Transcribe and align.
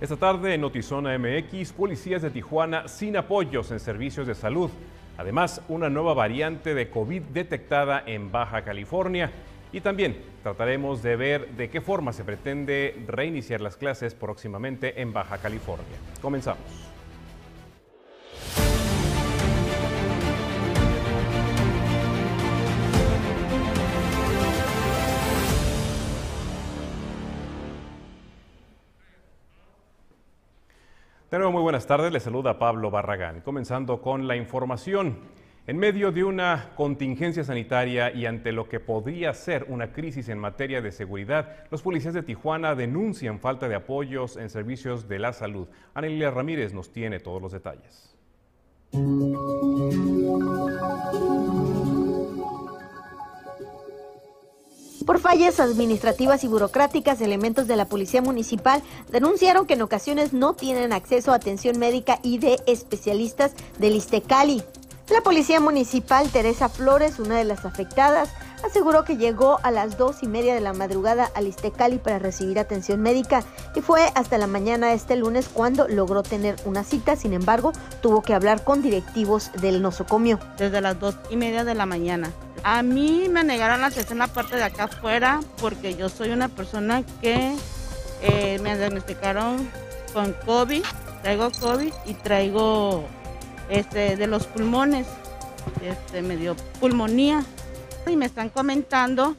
Esta 0.00 0.16
tarde 0.16 0.54
en 0.54 0.60
Notizona 0.60 1.16
MX, 1.16 1.72
policías 1.72 2.20
de 2.20 2.30
Tijuana 2.30 2.88
sin 2.88 3.16
apoyos 3.16 3.70
en 3.70 3.78
servicios 3.78 4.26
de 4.26 4.34
salud. 4.34 4.68
Además, 5.16 5.62
una 5.68 5.88
nueva 5.88 6.14
variante 6.14 6.74
de 6.74 6.90
COVID 6.90 7.22
detectada 7.22 8.02
en 8.04 8.32
Baja 8.32 8.62
California. 8.64 9.30
Y 9.72 9.80
también 9.80 10.16
trataremos 10.42 11.00
de 11.02 11.14
ver 11.14 11.48
de 11.50 11.70
qué 11.70 11.80
forma 11.80 12.12
se 12.12 12.24
pretende 12.24 13.04
reiniciar 13.06 13.60
las 13.60 13.76
clases 13.76 14.14
próximamente 14.14 15.00
en 15.00 15.12
Baja 15.12 15.38
California. 15.38 15.96
Comenzamos. 16.20 16.93
Muy 31.36 31.62
buenas 31.62 31.84
tardes. 31.84 32.12
Les 32.12 32.22
saluda 32.22 32.60
Pablo 32.60 32.92
Barragán. 32.92 33.40
Comenzando 33.40 34.00
con 34.00 34.28
la 34.28 34.36
información. 34.36 35.18
En 35.66 35.76
medio 35.76 36.12
de 36.12 36.22
una 36.22 36.70
contingencia 36.76 37.42
sanitaria 37.42 38.12
y 38.12 38.24
ante 38.26 38.52
lo 38.52 38.68
que 38.68 38.78
podría 38.78 39.34
ser 39.34 39.66
una 39.68 39.92
crisis 39.92 40.28
en 40.28 40.38
materia 40.38 40.80
de 40.80 40.92
seguridad, 40.92 41.66
los 41.72 41.82
policías 41.82 42.14
de 42.14 42.22
Tijuana 42.22 42.76
denuncian 42.76 43.40
falta 43.40 43.68
de 43.68 43.74
apoyos 43.74 44.36
en 44.36 44.48
servicios 44.48 45.08
de 45.08 45.18
la 45.18 45.32
salud. 45.32 45.66
Anelia 45.92 46.30
Ramírez 46.30 46.72
nos 46.72 46.92
tiene 46.92 47.18
todos 47.18 47.42
los 47.42 47.50
detalles. 47.50 48.16
Por 55.06 55.20
fallas 55.20 55.60
administrativas 55.60 56.44
y 56.44 56.48
burocráticas, 56.48 57.20
elementos 57.20 57.66
de 57.66 57.76
la 57.76 57.84
Policía 57.84 58.22
Municipal 58.22 58.82
denunciaron 59.10 59.66
que 59.66 59.74
en 59.74 59.82
ocasiones 59.82 60.32
no 60.32 60.54
tienen 60.54 60.94
acceso 60.94 61.32
a 61.32 61.36
atención 61.36 61.78
médica 61.78 62.20
y 62.22 62.38
de 62.38 62.58
especialistas 62.66 63.52
del 63.78 63.96
Istecali. 63.96 64.62
La 65.10 65.20
Policía 65.20 65.60
Municipal, 65.60 66.30
Teresa 66.30 66.70
Flores, 66.70 67.18
una 67.18 67.36
de 67.36 67.44
las 67.44 67.66
afectadas, 67.66 68.30
aseguró 68.64 69.04
que 69.04 69.18
llegó 69.18 69.58
a 69.62 69.70
las 69.70 69.98
dos 69.98 70.22
y 70.22 70.26
media 70.26 70.54
de 70.54 70.62
la 70.62 70.72
madrugada 70.72 71.30
al 71.34 71.46
Istecali 71.46 71.98
para 71.98 72.18
recibir 72.18 72.58
atención 72.58 73.02
médica 73.02 73.44
y 73.74 73.82
fue 73.82 74.10
hasta 74.14 74.38
la 74.38 74.46
mañana 74.46 74.86
de 74.86 74.94
este 74.94 75.16
lunes 75.16 75.50
cuando 75.52 75.86
logró 75.86 76.22
tener 76.22 76.56
una 76.64 76.82
cita. 76.82 77.16
Sin 77.16 77.34
embargo, 77.34 77.72
tuvo 78.00 78.22
que 78.22 78.32
hablar 78.32 78.64
con 78.64 78.80
directivos 78.80 79.50
del 79.60 79.82
nosocomio. 79.82 80.38
Desde 80.56 80.80
las 80.80 80.98
dos 80.98 81.16
y 81.28 81.36
media 81.36 81.64
de 81.64 81.74
la 81.74 81.84
mañana. 81.84 82.32
A 82.66 82.82
mí 82.82 83.28
me 83.30 83.44
negaron 83.44 83.82
la 83.82 83.88
en 83.88 84.18
la 84.18 84.26
parte 84.26 84.56
de 84.56 84.64
acá 84.64 84.84
afuera 84.84 85.40
porque 85.60 85.96
yo 85.96 86.08
soy 86.08 86.30
una 86.30 86.48
persona 86.48 87.02
que 87.20 87.54
eh, 88.22 88.58
me 88.62 88.74
diagnosticaron 88.78 89.68
con 90.14 90.32
COVID, 90.46 90.82
traigo 91.22 91.50
COVID 91.60 91.92
y 92.06 92.14
traigo 92.14 93.04
este, 93.68 94.16
de 94.16 94.26
los 94.26 94.46
pulmones, 94.46 95.06
este, 95.82 96.22
me 96.22 96.38
dio 96.38 96.56
pulmonía 96.80 97.44
y 98.06 98.16
me 98.16 98.24
están 98.24 98.48
comentando 98.48 99.36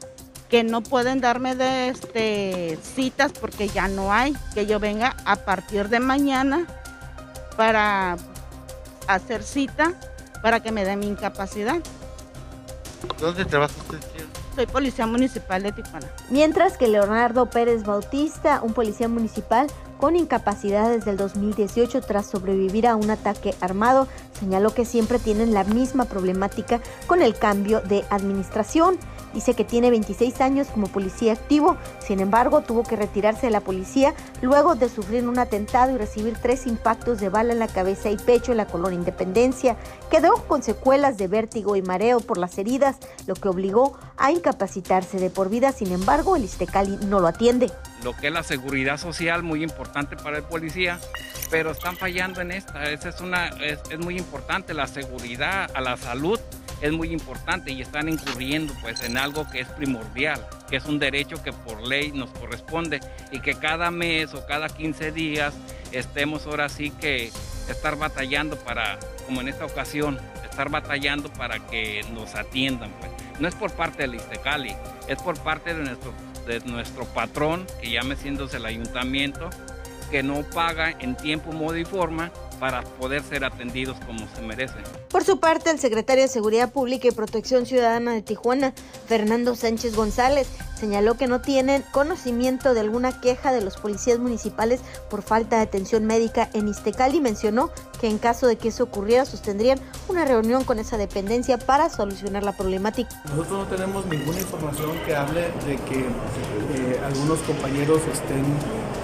que 0.48 0.64
no 0.64 0.82
pueden 0.84 1.20
darme 1.20 1.56
de 1.56 1.88
este, 1.88 2.78
citas 2.84 3.32
porque 3.32 3.70
ya 3.70 3.88
no 3.88 4.14
hay, 4.14 4.36
que 4.54 4.68
yo 4.68 4.80
venga 4.80 5.16
a 5.26 5.38
partir 5.38 5.90
de 5.90 6.00
mañana 6.00 6.68
para 7.58 8.18
hacer 9.08 9.42
cita 9.42 9.94
para 10.44 10.60
que 10.60 10.72
me 10.72 10.86
den 10.86 11.00
mi 11.00 11.08
incapacidad. 11.08 11.78
¿Dónde 13.20 13.46
trabaja 13.46 13.74
usted? 13.78 14.00
Soy 14.56 14.68
policía 14.68 15.06
municipal 15.06 15.62
de 15.64 15.74
Tijuana. 15.74 16.08
Mientras 16.30 16.78
que 16.78 16.88
Leonardo 16.88 17.50
Pérez 17.50 17.84
Bautista, 17.84 18.62
un 18.62 18.74
policía 18.74 19.10
municipal 19.10 19.68
con 19.98 20.16
incapacidad 20.16 20.90
desde 20.90 21.12
el 21.12 21.18
2018 21.18 22.02
tras 22.02 22.30
sobrevivir 22.30 22.88
a 22.88 22.96
un 22.96 23.10
ataque 23.10 23.54
armado, 23.60 24.08
señaló 24.40 24.74
que 24.74 24.86
siempre 24.86 25.20
tienen 25.20 25.54
la 25.54 25.66
misma 25.66 26.06
problemática 26.06 26.80
con 27.08 27.22
el 27.22 27.36
cambio 27.36 27.82
de 27.82 28.06
administración. 28.10 28.98
Dice 29.36 29.54
que 29.54 29.66
tiene 29.66 29.90
26 29.90 30.40
años 30.40 30.70
como 30.70 30.88
policía 30.88 31.34
activo, 31.34 31.76
sin 32.00 32.22
embargo 32.22 32.62
tuvo 32.62 32.84
que 32.84 32.96
retirarse 32.96 33.48
de 33.48 33.52
la 33.52 33.60
policía 33.60 34.14
luego 34.42 34.76
de 34.76 34.88
sufrir 34.88 35.28
un 35.28 35.38
atentado 35.38 35.94
y 35.94 35.98
recibir 35.98 36.38
tres 36.42 36.66
impactos 36.66 37.20
de 37.20 37.28
bala 37.28 37.52
en 37.52 37.60
la 37.60 37.68
cabeza 37.68 38.10
y 38.10 38.16
pecho 38.16 38.54
en 38.54 38.58
la 38.58 38.66
colonia 38.66 38.98
Independencia. 38.98 39.76
Quedó 40.10 40.36
con 40.48 40.64
secuelas 40.64 41.18
de 41.18 41.28
vértigo 41.28 41.76
y 41.76 41.82
mareo 41.82 42.22
por 42.22 42.38
las 42.38 42.58
heridas, 42.58 42.96
lo 43.28 43.36
que 43.36 43.50
obligó 43.50 43.98
a 44.16 44.32
incapacitarse 44.32 45.20
de 45.20 45.30
por 45.30 45.50
vida, 45.50 45.74
sin 45.74 45.92
embargo 45.92 46.38
el 46.38 46.46
Istecali 46.46 46.98
no 47.08 47.20
lo 47.20 47.28
atiende. 47.28 47.70
Lo 48.06 48.16
que 48.16 48.28
es 48.28 48.34
la 48.34 48.44
seguridad 48.44 48.98
social, 48.98 49.44
muy 49.44 49.64
importante 49.64 50.16
para 50.16 50.38
el 50.38 50.44
policía, 50.44 50.98
pero 51.52 51.72
están 51.72 51.98
fallando 51.98 52.40
en 52.40 52.52
esta. 52.52 52.90
Esa 52.90 53.10
es, 53.10 53.20
una, 53.20 53.48
es, 53.48 53.80
es 53.90 54.00
muy 54.00 54.18
importante, 54.18 54.74
la 54.74 54.88
seguridad 54.88 55.70
a 55.74 55.82
la 55.82 55.98
salud 55.98 56.40
es 56.86 56.92
muy 56.92 57.12
importante 57.12 57.72
y 57.72 57.82
están 57.82 58.10
incurriendo 58.10 58.74
pues 58.82 59.02
en 59.02 59.18
algo 59.18 59.50
que 59.50 59.62
es 59.62 59.68
primordial, 59.70 60.46
que 60.70 60.78
es 60.78 60.86
un 60.86 61.00
derecho 61.00 61.42
que 61.42 61.52
por 61.52 61.82
ley 61.82 62.12
nos 62.12 62.30
corresponde 62.30 63.00
y 63.32 63.40
que 63.40 63.56
cada 63.56 63.90
mes 63.90 64.36
o 64.36 64.46
cada 64.46 64.70
15 64.70 65.12
días 65.12 65.56
estemos 65.92 66.46
ahora 66.46 66.70
sí 66.70 66.92
que 66.92 67.32
estar 67.70 67.98
batallando 67.98 68.56
para, 68.58 69.00
como 69.26 69.42
en 69.42 69.48
esta 69.48 69.66
ocasión, 69.66 70.20
estar 70.48 70.70
batallando 70.70 71.34
para 71.34 71.58
que 71.68 72.06
nos 72.14 72.36
atiendan. 72.36 72.92
Pues. 73.00 73.12
No 73.40 73.48
es 73.48 73.56
por 73.56 73.72
parte 73.72 74.04
del 74.04 74.16
Istecali, 74.16 74.76
es 75.08 75.20
por 75.24 75.40
parte 75.40 75.74
de 75.74 75.84
nuestro, 75.84 76.14
de 76.46 76.60
nuestro 76.60 77.06
patrón, 77.06 77.66
que 77.82 77.90
llame 77.90 78.16
siéndose 78.16 78.58
el 78.58 78.66
ayuntamiento, 78.68 79.50
que 80.10 80.24
no 80.24 80.44
paga 80.44 80.92
en 81.00 81.16
tiempo, 81.16 81.52
modo 81.52 81.78
y 81.78 81.86
forma 81.86 82.32
para 82.60 82.84
poder 82.84 83.24
ser 83.24 83.44
atendidos 83.44 83.98
como 84.06 84.28
se 84.34 84.42
merecen. 84.42 84.82
Por 85.10 85.24
su 85.24 85.40
parte, 85.40 85.72
el 85.72 85.80
secretario 85.80 86.24
de 86.24 86.30
Seguridad 86.30 86.72
Pública 86.72 87.08
y 87.08 87.12
Protección 87.12 87.66
Ciudadana 87.66 88.14
de 88.14 88.22
Tijuana, 88.22 88.74
Fernando 89.08 89.56
Sánchez 89.56 89.96
González, 89.96 90.48
señaló 90.80 91.16
que 91.16 91.28
no 91.28 91.42
tienen 91.42 91.84
conocimiento 91.92 92.74
de 92.74 92.82
alguna 92.82 93.20
queja 93.22 93.54
de 93.54 93.62
los 93.62 93.78
policías 93.78 94.20
municipales 94.20 94.82
por 95.10 95.22
falta 95.22 95.58
de 95.58 95.64
atención 95.64 96.06
médica 96.06 96.50
en 96.54 96.68
Iztecali 96.68 97.18
y 97.18 97.22
mencionó 97.22 97.72
que 98.00 98.08
en 98.10 98.18
caso 98.18 98.48
de 98.48 98.58
que 98.58 98.70
eso 98.70 98.84
ocurriera 98.84 99.26
sostendrían 99.26 99.80
una 100.10 100.26
reunión 100.26 100.64
con 100.64 100.80
esa 100.80 100.98
dependencia 100.98 101.58
para 101.58 101.90
solucionar 101.90 102.44
la 102.44 102.54
problemática. 102.54 103.10
Nosotros 103.26 103.70
no 103.70 103.76
tenemos 103.76 104.06
ninguna 104.06 104.40
información 104.40 104.92
que 105.06 105.16
hable 105.16 105.42
de 105.66 105.78
que 105.88 106.00
eh, 106.00 107.00
algunos 107.06 107.40
compañeros 107.40 108.02
estén 108.12 108.44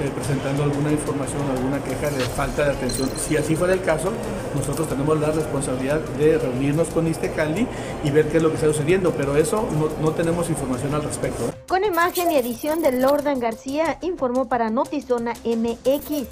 eh, 0.01 0.12
presentando 0.16 0.63
alguna 0.63 0.91
información, 0.91 1.41
alguna 1.56 1.84
queja 1.84 2.09
de 2.09 2.23
falta 2.25 2.66
de 2.66 2.72
atención. 2.72 3.09
Si 3.17 3.38
así 3.38 3.56
fuera 3.56 3.73
el 3.73 3.81
caso, 3.81 4.12
nosotros 4.56 4.89
tenemos 4.89 5.19
la 5.19 5.31
responsabilidad 5.31 6.00
de 6.17 6.38
reunirnos 6.38 6.88
con 6.89 7.07
Iztecali 7.07 7.67
y 8.03 8.12
ver 8.12 8.28
qué 8.29 8.38
es 8.38 8.44
lo 8.44 8.50
que 8.50 8.56
está 8.56 8.67
sucediendo, 8.67 9.13
pero 9.16 9.35
eso 9.35 9.67
no, 9.78 9.89
no 10.01 10.13
tenemos 10.13 10.50
información 10.50 10.95
al 10.95 11.03
respecto. 11.03 11.51
Con 11.67 11.84
imagen 11.84 12.31
y 12.31 12.38
edición 12.38 12.81
de 12.81 12.91
Lordan 12.91 13.39
García, 13.39 13.97
informó 14.01 14.50
para 14.50 14.69
Notizona 14.69 15.34
MX. 15.45 16.28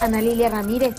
Ana 0.00 0.20
Lilia 0.20 0.48
Ramírez. 0.48 0.94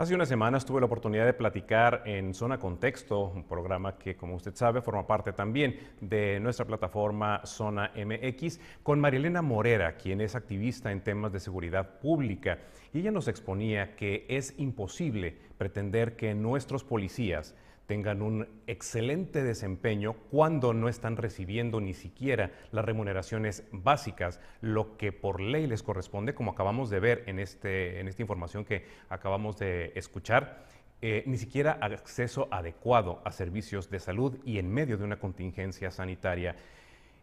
Hace 0.00 0.14
unas 0.14 0.28
semanas 0.28 0.64
tuve 0.64 0.78
la 0.78 0.86
oportunidad 0.86 1.26
de 1.26 1.32
platicar 1.32 2.04
en 2.06 2.32
Zona 2.32 2.60
Contexto, 2.60 3.32
un 3.34 3.42
programa 3.42 3.98
que, 3.98 4.16
como 4.16 4.36
usted 4.36 4.54
sabe, 4.54 4.80
forma 4.80 5.08
parte 5.08 5.32
también 5.32 5.76
de 6.00 6.38
nuestra 6.38 6.64
plataforma 6.64 7.44
Zona 7.44 7.90
MX, 7.96 8.60
con 8.84 9.00
Marilena 9.00 9.42
Morera, 9.42 9.96
quien 9.96 10.20
es 10.20 10.36
activista 10.36 10.92
en 10.92 11.02
temas 11.02 11.32
de 11.32 11.40
seguridad 11.40 11.98
pública. 11.98 12.60
Y 12.92 13.00
ella 13.00 13.10
nos 13.10 13.26
exponía 13.26 13.96
que 13.96 14.24
es 14.28 14.54
imposible 14.56 15.36
pretender 15.58 16.14
que 16.14 16.32
nuestros 16.32 16.84
policías 16.84 17.56
tengan 17.88 18.20
un 18.20 18.46
excelente 18.66 19.42
desempeño 19.42 20.12
cuando 20.30 20.74
no 20.74 20.90
están 20.90 21.16
recibiendo 21.16 21.80
ni 21.80 21.94
siquiera 21.94 22.52
las 22.70 22.84
remuneraciones 22.84 23.66
básicas, 23.72 24.40
lo 24.60 24.98
que 24.98 25.10
por 25.10 25.40
ley 25.40 25.66
les 25.66 25.82
corresponde, 25.82 26.34
como 26.34 26.50
acabamos 26.50 26.90
de 26.90 27.00
ver 27.00 27.24
en, 27.26 27.38
este, 27.38 27.98
en 27.98 28.06
esta 28.06 28.20
información 28.20 28.66
que 28.66 28.84
acabamos 29.08 29.56
de 29.56 29.92
escuchar. 29.96 30.66
Eh, 31.00 31.22
ni 31.26 31.38
siquiera 31.38 31.78
acceso 31.80 32.48
adecuado 32.50 33.22
a 33.24 33.32
servicios 33.32 33.88
de 33.88 34.00
salud 34.00 34.36
y 34.44 34.58
en 34.58 34.70
medio 34.70 34.98
de 34.98 35.04
una 35.04 35.18
contingencia 35.18 35.90
sanitaria. 35.90 36.56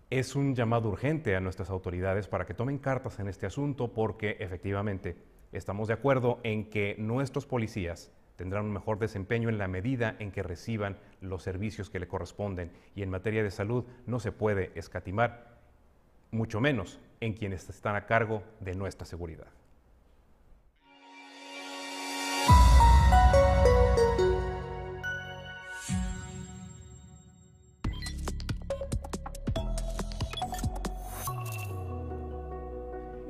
Es 0.10 0.36
un 0.36 0.56
llamado 0.56 0.90
urgente 0.90 1.36
a 1.36 1.42
nuestras 1.42 1.70
autoridades 1.70 2.28
para 2.28 2.46
que 2.46 2.56
tomen 2.56 2.80
cartas 2.80 3.20
en 3.20 3.28
este 3.28 3.46
asunto 3.46 3.94
porque 3.94 4.38
efectivamente 4.40 5.16
estamos 5.52 5.90
de 5.90 5.94
acuerdo 5.94 6.40
en 6.42 6.72
que 6.72 6.96
nuestros 6.98 7.46
policías 7.46 8.12
tendrán 8.36 8.66
un 8.66 8.74
mejor 8.74 9.00
desempeño 9.00 9.50
en 9.50 9.58
la 9.58 9.68
medida 9.68 10.16
en 10.20 10.32
que 10.32 10.44
reciban 10.44 10.98
los 11.22 11.44
servicios 11.44 11.90
que 11.90 12.00
le 12.00 12.08
corresponden 12.08 12.72
y 12.96 13.02
en 13.02 13.10
materia 13.10 13.44
de 13.44 13.52
salud 13.52 13.86
no 14.06 14.20
se 14.20 14.32
puede 14.32 14.72
escatimar, 14.76 15.58
mucho 16.32 16.60
menos 16.60 17.00
en 17.22 17.34
quienes 17.34 17.70
están 17.70 17.96
a 17.96 18.06
cargo 18.06 18.44
de 18.60 18.76
nuestra 18.76 19.06
seguridad. 19.06 19.48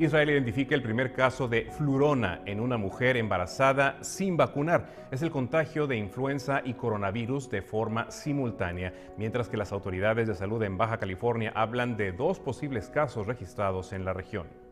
Israel 0.05 0.29
identifica 0.29 0.75
el 0.75 0.81
primer 0.81 1.13
caso 1.13 1.47
de 1.47 1.69
flurona 1.71 2.41
en 2.45 2.59
una 2.59 2.77
mujer 2.77 3.17
embarazada 3.17 3.97
sin 4.01 4.37
vacunar. 4.37 5.07
Es 5.11 5.21
el 5.21 5.31
contagio 5.31 5.87
de 5.87 5.97
influenza 5.97 6.61
y 6.63 6.75
coronavirus 6.75 7.49
de 7.49 7.61
forma 7.61 8.09
simultánea, 8.11 8.93
mientras 9.17 9.49
que 9.49 9.57
las 9.57 9.71
autoridades 9.71 10.27
de 10.27 10.35
salud 10.35 10.61
en 10.63 10.77
Baja 10.77 10.97
California 10.97 11.51
hablan 11.55 11.97
de 11.97 12.11
dos 12.11 12.39
posibles 12.39 12.89
casos 12.89 13.27
registrados 13.27 13.93
en 13.93 14.05
la 14.05 14.13
región. 14.13 14.64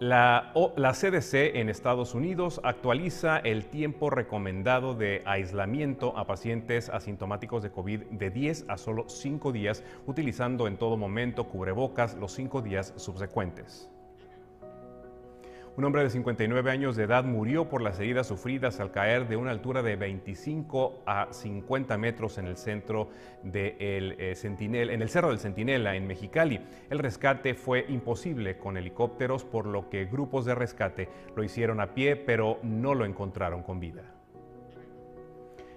La, 0.00 0.54
CDC 0.54 1.56
en 1.56 1.68
Estados 1.68 2.14
Unidos 2.14 2.58
actualiza 2.64 3.36
el 3.36 3.66
tiempo 3.66 4.08
recomendado 4.08 4.94
de 4.94 5.22
aislamiento 5.26 6.16
a 6.16 6.26
pacientes 6.26 6.88
asintomáticos 6.88 7.62
de 7.62 7.70
COVID 7.70 8.04
de 8.04 8.30
10 8.30 8.64
a 8.68 8.78
solo 8.78 9.10
5 9.10 9.52
días, 9.52 9.84
utilizando 10.06 10.66
en 10.68 10.78
todo 10.78 10.96
momento 10.96 11.48
cubrebocas 11.48 12.16
los 12.16 12.32
5 12.32 12.62
días 12.62 12.94
subsecuentes. 12.96 13.90
Un 15.76 15.84
hombre 15.84 16.02
de 16.02 16.10
59 16.10 16.70
años 16.70 16.96
de 16.96 17.04
edad 17.04 17.24
murió 17.24 17.68
por 17.68 17.80
las 17.80 17.98
heridas 18.00 18.26
sufridas 18.26 18.80
al 18.80 18.90
caer 18.90 19.28
de 19.28 19.36
una 19.36 19.52
altura 19.52 19.82
de 19.82 19.94
25 19.94 21.04
a 21.06 21.28
50 21.30 21.96
metros 21.96 22.38
en 22.38 22.46
el 22.46 22.56
centro 22.56 23.08
del 23.44 24.16
eh, 24.18 24.34
en 24.42 25.02
el 25.02 25.08
Cerro 25.08 25.28
del 25.28 25.38
Centinela, 25.38 25.94
en 25.94 26.08
Mexicali. 26.08 26.60
El 26.90 26.98
rescate 26.98 27.54
fue 27.54 27.86
imposible 27.88 28.58
con 28.58 28.76
helicópteros, 28.76 29.44
por 29.44 29.66
lo 29.66 29.88
que 29.88 30.06
grupos 30.06 30.44
de 30.44 30.56
rescate 30.56 31.08
lo 31.36 31.44
hicieron 31.44 31.80
a 31.80 31.94
pie, 31.94 32.16
pero 32.16 32.58
no 32.62 32.94
lo 32.94 33.04
encontraron 33.04 33.62
con 33.62 33.78
vida. 33.78 34.02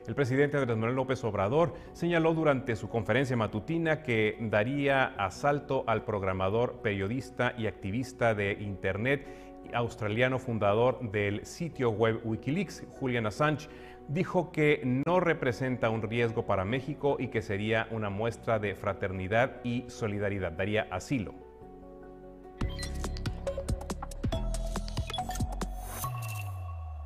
El 0.06 0.16
presidente 0.16 0.58
Andrés 0.58 0.76
Manuel 0.76 0.98
López 0.98 1.24
Obrador 1.24 1.76
señaló 1.94 2.34
durante 2.34 2.76
su 2.76 2.90
conferencia 2.90 3.38
matutina 3.38 4.04
que 4.04 4.38
daría 4.42 5.06
asalto 5.06 5.86
al 5.88 6.04
programador, 6.04 6.82
periodista 6.82 7.54
y 7.58 7.68
activista 7.68 8.36
de 8.36 8.52
Internet 8.60 9.53
australiano 9.74 10.40
fundador 10.40 11.00
del 11.12 11.46
sitio 11.46 11.90
web 11.90 12.22
Wikileaks, 12.24 12.86
Julian 13.00 13.26
Assange, 13.26 13.68
dijo 14.08 14.52
que 14.52 14.82
no 15.06 15.20
representa 15.20 15.90
un 15.90 16.02
riesgo 16.02 16.46
para 16.46 16.66
México 16.66 17.18
y 17.20 17.30
que 17.30 17.42
sería 17.42 17.88
una 17.92 18.10
muestra 18.10 18.60
de 18.60 18.76
fraternidad 18.76 19.64
y 19.64 19.86
solidaridad, 19.88 20.52
daría 20.52 20.88
asilo. 20.92 21.34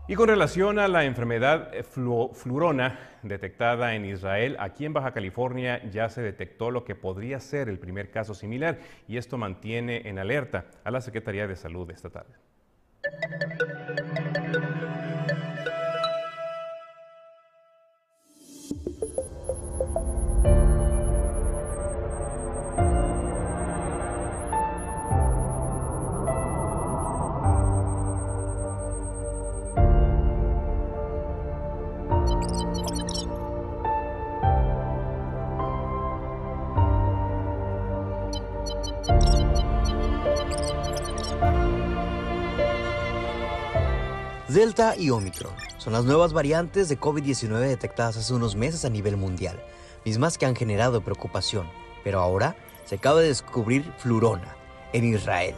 Y 0.09 0.15
con 0.15 0.29
relación 0.29 0.79
a 0.79 0.87
la 0.87 1.03
enfermedad 1.03 1.69
flurona 1.83 2.97
detectada 3.23 3.93
en 3.93 4.05
Israel, 4.05 4.55
aquí 4.57 4.85
en 4.85 4.93
Baja 4.93 5.11
California 5.11 5.83
ya 5.89 6.07
se 6.07 6.21
detectó 6.21 6.71
lo 6.71 6.85
que 6.85 6.95
podría 6.95 7.41
ser 7.41 7.67
el 7.67 7.77
primer 7.77 8.09
caso 8.09 8.33
similar 8.33 8.79
y 9.09 9.17
esto 9.17 9.37
mantiene 9.37 10.07
en 10.07 10.17
alerta 10.17 10.67
a 10.85 10.91
la 10.91 11.01
Secretaría 11.01 11.45
de 11.45 11.57
Salud 11.57 11.91
estatal. 11.91 12.25
Thank 13.09 13.61
you. 13.61 13.76
Delta 44.57 44.95
y 44.97 45.11
Omicron 45.11 45.53
son 45.77 45.93
las 45.93 46.05
nuevas 46.05 46.33
variantes 46.33 46.89
de 46.89 46.99
COVID-19 46.99 47.59
detectadas 47.59 48.17
hace 48.17 48.33
unos 48.33 48.55
meses 48.55 48.85
a 48.85 48.89
nivel 48.89 49.15
mundial, 49.15 49.63
mismas 50.03 50.39
que 50.39 50.47
han 50.47 50.55
generado 50.55 51.01
preocupación, 51.01 51.69
pero 52.03 52.21
ahora 52.21 52.55
se 52.83 52.95
acaba 52.95 53.19
de 53.19 53.27
descubrir 53.27 53.83
flurona 53.99 54.57
en 54.93 55.03
Israel, 55.03 55.53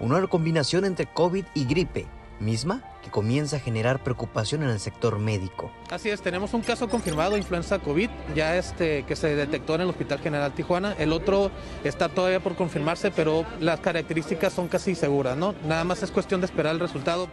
una 0.00 0.26
combinación 0.26 0.84
entre 0.84 1.06
COVID 1.06 1.44
y 1.54 1.64
gripe, 1.64 2.08
misma 2.40 2.82
que 3.04 3.10
comienza 3.10 3.58
a 3.58 3.60
generar 3.60 4.02
preocupación 4.02 4.64
en 4.64 4.70
el 4.70 4.80
sector 4.80 5.20
médico. 5.20 5.70
Así 5.88 6.10
es, 6.10 6.20
tenemos 6.20 6.52
un 6.52 6.62
caso 6.62 6.88
confirmado 6.88 7.34
de 7.34 7.38
influenza 7.38 7.78
COVID, 7.78 8.10
ya 8.34 8.56
este 8.56 9.04
que 9.04 9.14
se 9.14 9.36
detectó 9.36 9.76
en 9.76 9.82
el 9.82 9.90
Hospital 9.90 10.18
General 10.18 10.52
Tijuana. 10.52 10.96
El 10.98 11.12
otro 11.12 11.52
está 11.84 12.08
todavía 12.08 12.40
por 12.40 12.56
confirmarse, 12.56 13.12
pero 13.12 13.46
las 13.60 13.78
características 13.78 14.52
son 14.52 14.66
casi 14.66 14.96
seguras, 14.96 15.36
¿no? 15.36 15.54
Nada 15.68 15.84
más 15.84 16.02
es 16.02 16.10
cuestión 16.10 16.40
de 16.40 16.46
esperar 16.46 16.74
el 16.74 16.80
resultado. 16.80 17.28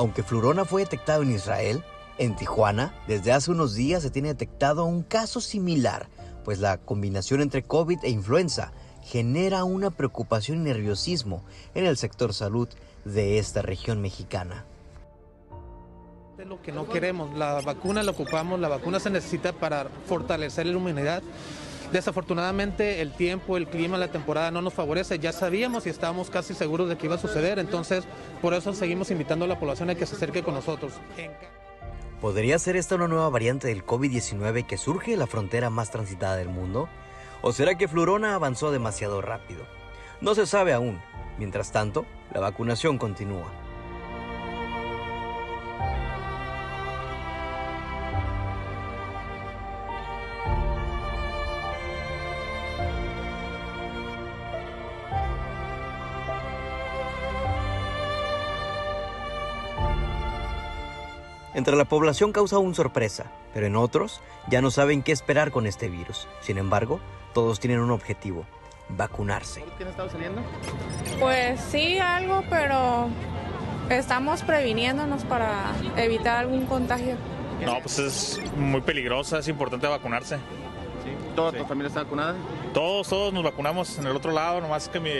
Aunque 0.00 0.22
Flurona 0.22 0.64
fue 0.64 0.80
detectado 0.80 1.20
en 1.24 1.30
Israel, 1.30 1.84
en 2.16 2.34
Tijuana, 2.34 2.94
desde 3.06 3.32
hace 3.32 3.50
unos 3.50 3.74
días 3.74 4.02
se 4.02 4.08
tiene 4.08 4.28
detectado 4.28 4.86
un 4.86 5.02
caso 5.02 5.42
similar, 5.42 6.08
pues 6.42 6.58
la 6.58 6.78
combinación 6.78 7.42
entre 7.42 7.64
COVID 7.64 7.98
e 8.02 8.08
influenza 8.08 8.72
genera 9.02 9.64
una 9.64 9.90
preocupación 9.90 10.56
y 10.56 10.62
nerviosismo 10.62 11.44
en 11.74 11.84
el 11.84 11.98
sector 11.98 12.32
salud 12.32 12.66
de 13.04 13.38
esta 13.38 13.60
región 13.60 14.00
mexicana. 14.00 14.64
Es 16.38 16.46
lo 16.46 16.62
que 16.62 16.72
no 16.72 16.88
queremos, 16.88 17.36
la 17.36 17.60
vacuna 17.60 18.02
la 18.02 18.12
ocupamos, 18.12 18.58
la 18.58 18.68
vacuna 18.68 19.00
se 19.00 19.10
necesita 19.10 19.52
para 19.52 19.90
fortalecer 20.06 20.64
la 20.64 20.72
inmunidad 20.72 21.22
Desafortunadamente 21.92 23.00
el 23.00 23.12
tiempo, 23.12 23.56
el 23.56 23.66
clima, 23.66 23.98
la 23.98 24.08
temporada 24.08 24.50
no 24.50 24.62
nos 24.62 24.74
favorece. 24.74 25.18
Ya 25.18 25.32
sabíamos 25.32 25.86
y 25.86 25.90
estábamos 25.90 26.30
casi 26.30 26.54
seguros 26.54 26.88
de 26.88 26.96
que 26.96 27.06
iba 27.06 27.16
a 27.16 27.18
suceder, 27.18 27.58
entonces 27.58 28.04
por 28.40 28.54
eso 28.54 28.72
seguimos 28.72 29.10
invitando 29.10 29.44
a 29.44 29.48
la 29.48 29.58
población 29.58 29.90
a 29.90 29.94
que 29.94 30.06
se 30.06 30.14
acerque 30.14 30.42
con 30.42 30.54
nosotros. 30.54 30.92
¿Podría 32.20 32.58
ser 32.58 32.76
esta 32.76 32.94
una 32.94 33.08
nueva 33.08 33.28
variante 33.30 33.68
del 33.68 33.84
COVID-19 33.84 34.66
que 34.66 34.76
surge 34.76 35.14
en 35.14 35.18
la 35.18 35.26
frontera 35.26 35.70
más 35.70 35.90
transitada 35.90 36.36
del 36.36 36.48
mundo? 36.48 36.88
¿O 37.42 37.52
será 37.52 37.76
que 37.76 37.88
Flurona 37.88 38.34
avanzó 38.34 38.70
demasiado 38.70 39.22
rápido? 39.22 39.64
No 40.20 40.34
se 40.34 40.46
sabe 40.46 40.74
aún. 40.74 41.00
Mientras 41.38 41.72
tanto, 41.72 42.04
la 42.34 42.40
vacunación 42.40 42.98
continúa. 42.98 43.50
Entre 61.60 61.76
la 61.76 61.84
población 61.84 62.32
causa 62.32 62.56
un 62.56 62.74
sorpresa, 62.74 63.26
pero 63.52 63.66
en 63.66 63.76
otros 63.76 64.22
ya 64.48 64.62
no 64.62 64.70
saben 64.70 65.02
qué 65.02 65.12
esperar 65.12 65.50
con 65.50 65.66
este 65.66 65.90
virus. 65.90 66.26
Sin 66.40 66.56
embargo, 66.56 67.00
todos 67.34 67.60
tienen 67.60 67.80
un 67.80 67.90
objetivo, 67.90 68.46
vacunarse. 68.88 69.62
¿Quién 69.76 69.88
ha 69.88 69.90
estado 69.90 70.08
saliendo? 70.08 70.40
Pues 71.18 71.60
sí, 71.60 71.98
algo, 71.98 72.42
pero 72.48 73.10
estamos 73.90 74.42
previniéndonos 74.42 75.22
para 75.24 75.74
evitar 75.98 76.38
algún 76.38 76.64
contagio. 76.64 77.16
No, 77.62 77.78
pues 77.82 77.98
es 77.98 78.40
muy 78.56 78.80
peligroso, 78.80 79.36
es 79.36 79.46
importante 79.46 79.86
vacunarse. 79.86 80.38
¿Toda 81.36 81.52
tu 81.52 81.66
familia 81.66 81.88
está 81.88 82.04
vacunada? 82.04 82.36
Todos, 82.72 83.06
todos 83.06 83.34
nos 83.34 83.44
vacunamos 83.44 83.98
en 83.98 84.06
el 84.06 84.16
otro 84.16 84.32
lado, 84.32 84.62
nomás 84.62 84.88
que 84.88 84.98
mi, 84.98 85.10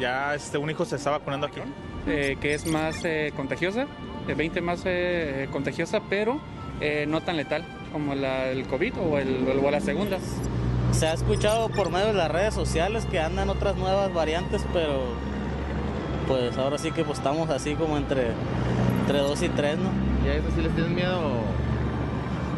ya 0.00 0.34
este, 0.34 0.58
un 0.58 0.70
hijo 0.70 0.84
se 0.84 0.96
está 0.96 1.10
vacunando 1.10 1.46
aquí. 1.46 1.60
Eh, 2.08 2.36
que 2.40 2.54
es 2.54 2.66
más 2.66 3.04
eh, 3.04 3.32
contagiosa 3.36 3.86
20 4.34 4.60
más 4.60 4.82
eh, 4.84 5.48
contagiosa, 5.50 6.00
pero 6.08 6.40
eh, 6.80 7.06
no 7.08 7.20
tan 7.20 7.36
letal 7.36 7.64
como 7.92 8.14
la, 8.14 8.48
el 8.48 8.66
COVID 8.66 8.94
o, 8.98 9.18
el, 9.18 9.46
o 9.62 9.70
las 9.70 9.84
segundas. 9.84 10.22
Se 10.92 11.06
ha 11.06 11.12
escuchado 11.12 11.68
por 11.68 11.90
medio 11.90 12.06
de 12.06 12.14
las 12.14 12.30
redes 12.30 12.54
sociales 12.54 13.06
que 13.06 13.20
andan 13.20 13.50
otras 13.50 13.76
nuevas 13.76 14.12
variantes, 14.12 14.64
pero 14.72 15.04
pues 16.26 16.56
ahora 16.58 16.78
sí 16.78 16.90
que 16.92 17.04
pues, 17.04 17.18
estamos 17.18 17.48
así 17.50 17.74
como 17.74 17.96
entre, 17.96 18.28
entre 19.00 19.18
2 19.18 19.42
y 19.42 19.48
3, 19.48 19.78
¿no? 19.78 19.90
¿Y 20.24 20.28
a 20.28 20.34
eso 20.34 20.48
sí 20.54 20.60
les 20.60 20.74
tienes 20.74 20.92
miedo? 20.92 21.20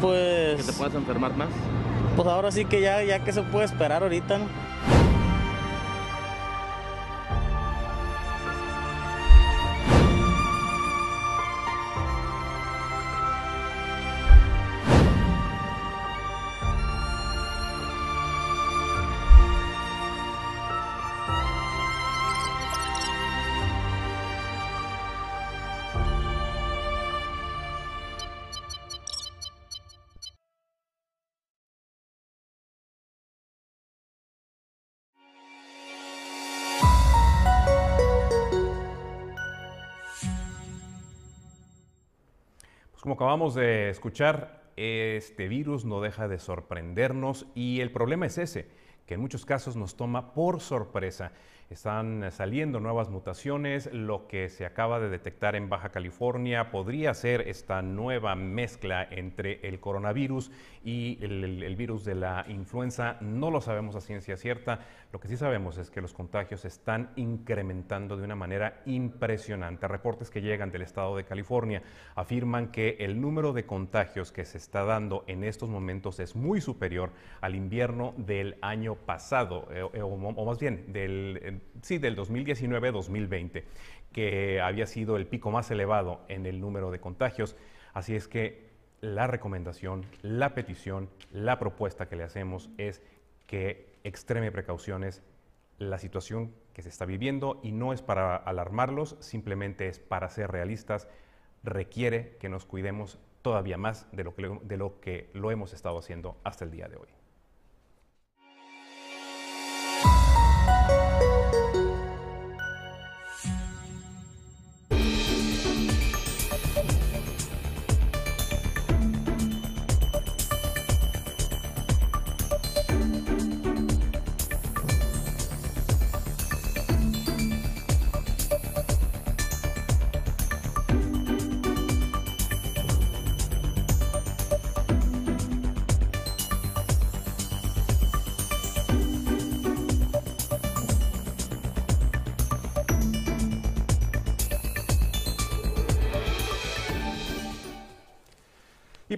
Pues... 0.00 0.56
¿Que 0.56 0.62
te 0.64 0.72
puedas 0.72 0.94
enfermar 0.94 1.36
más? 1.36 1.48
Pues 2.16 2.26
ahora 2.26 2.50
sí 2.50 2.64
que 2.64 2.80
ya, 2.80 3.02
ya 3.02 3.20
que 3.20 3.32
se 3.32 3.42
puede 3.42 3.66
esperar 3.66 4.02
ahorita, 4.02 4.38
¿no? 4.38 4.46
Como 43.00 43.14
acabamos 43.14 43.54
de 43.54 43.88
escuchar, 43.88 44.60
este 44.76 45.48
virus 45.48 45.86
no 45.86 46.02
deja 46.02 46.28
de 46.28 46.38
sorprendernos 46.38 47.46
y 47.54 47.80
el 47.80 47.92
problema 47.92 48.26
es 48.26 48.36
ese, 48.36 48.68
que 49.06 49.14
en 49.14 49.20
muchos 49.22 49.46
casos 49.46 49.74
nos 49.74 49.96
toma 49.96 50.34
por 50.34 50.60
sorpresa. 50.60 51.32
Están 51.70 52.32
saliendo 52.32 52.80
nuevas 52.80 53.10
mutaciones, 53.10 53.88
lo 53.92 54.26
que 54.26 54.48
se 54.48 54.66
acaba 54.66 54.98
de 54.98 55.08
detectar 55.08 55.54
en 55.54 55.68
Baja 55.68 55.90
California 55.90 56.72
podría 56.72 57.14
ser 57.14 57.42
esta 57.42 57.80
nueva 57.80 58.34
mezcla 58.34 59.06
entre 59.08 59.60
el 59.62 59.78
coronavirus 59.78 60.50
y 60.82 61.16
el, 61.22 61.76
virus 61.76 62.04
de 62.04 62.16
la 62.16 62.44
influenza. 62.48 63.18
No 63.20 63.52
lo 63.52 63.60
sabemos 63.60 63.94
a 63.94 64.00
ciencia 64.00 64.36
cierta, 64.36 64.80
lo 65.12 65.20
que 65.20 65.28
sí 65.28 65.36
sabemos 65.36 65.78
es 65.78 65.92
que 65.92 66.00
los 66.00 66.12
contagios 66.12 66.64
están 66.64 67.10
incrementando 67.14 68.16
de 68.16 68.24
una 68.24 68.34
manera 68.34 68.82
impresionante. 68.84 69.86
Reportes 69.86 70.28
que 70.28 70.42
llegan 70.42 70.72
del 70.72 70.82
estado 70.82 71.16
de 71.16 71.24
California 71.24 71.84
afirman 72.16 72.72
que 72.72 72.96
el 72.98 73.20
número 73.20 73.52
de 73.52 73.64
contagios 73.64 74.32
que 74.32 74.44
se 74.44 74.58
está 74.58 74.82
dando 74.84 75.22
en 75.28 75.44
estos 75.44 75.68
momentos 75.68 76.18
es 76.18 76.34
muy 76.34 76.60
superior 76.60 77.12
al 77.40 77.54
invierno 77.54 78.12
del 78.16 78.56
año 78.60 78.96
pasado, 78.96 79.68
eh, 79.70 79.82
o, 80.02 80.16
más 80.16 80.58
bien 80.58 80.92
del, 80.92 81.38
eh, 81.42 81.59
sí, 81.82 81.98
del 81.98 82.16
2019-2020, 82.16 83.64
que 84.12 84.60
había 84.60 84.86
sido 84.86 85.16
el 85.16 85.26
pico 85.26 85.50
más 85.50 85.70
elevado 85.70 86.20
en 86.28 86.46
el 86.46 86.60
número 86.60 86.90
de 86.90 87.00
contagios. 87.00 87.56
Así 87.92 88.14
es 88.14 88.28
que 88.28 88.70
la 89.00 89.26
recomendación, 89.26 90.04
la 90.22 90.54
petición, 90.54 91.08
la 91.32 91.58
propuesta 91.58 92.08
que 92.08 92.16
le 92.16 92.24
hacemos 92.24 92.70
es 92.78 93.02
que 93.46 93.92
extreme 94.04 94.52
precauciones 94.52 95.22
la 95.78 95.98
situación 95.98 96.54
que 96.74 96.82
se 96.82 96.90
está 96.90 97.06
viviendo 97.06 97.58
y 97.62 97.72
no 97.72 97.92
es 97.92 98.02
para 98.02 98.36
alarmarlos, 98.36 99.16
simplemente 99.20 99.88
es 99.88 99.98
para 99.98 100.28
ser 100.28 100.50
realistas, 100.50 101.08
requiere 101.62 102.36
que 102.38 102.48
nos 102.48 102.66
cuidemos 102.66 103.18
todavía 103.42 103.78
más 103.78 104.06
de 104.12 104.24
lo 104.24 104.34
que, 104.34 104.58
de 104.62 104.76
lo, 104.76 105.00
que 105.00 105.30
lo 105.32 105.50
hemos 105.50 105.72
estado 105.72 105.98
haciendo 105.98 106.38
hasta 106.44 106.64
el 106.64 106.70
día 106.70 106.88
de 106.88 106.96
hoy. 106.96 107.08